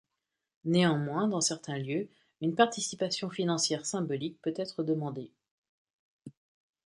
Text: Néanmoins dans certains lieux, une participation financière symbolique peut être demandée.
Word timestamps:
Néanmoins 0.65 1.27
dans 1.27 1.41
certains 1.41 1.77
lieux, 1.77 2.09
une 2.41 2.55
participation 2.55 3.29
financière 3.29 3.85
symbolique 3.85 4.41
peut 4.41 4.55
être 4.57 4.81
demandée. 4.81 5.31